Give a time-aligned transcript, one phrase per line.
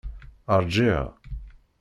[0.63, 1.05] Ṛjiɣ.